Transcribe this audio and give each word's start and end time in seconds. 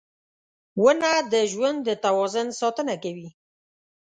•ونه 0.81 1.11
د 1.31 1.33
ژوند 1.51 1.79
د 1.83 1.89
توازن 2.03 2.47
ساتنه 2.61 2.95
کوي. 3.03 3.29